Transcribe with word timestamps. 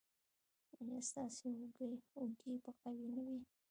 ایا 0.79 0.99
ستاسو 1.09 1.45
اوږې 1.53 2.55
به 2.63 2.71
قوي 2.81 3.07
نه 3.15 3.21
وي؟ 3.27 3.39